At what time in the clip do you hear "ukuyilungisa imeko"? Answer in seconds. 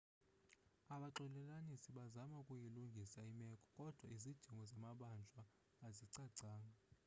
2.41-3.65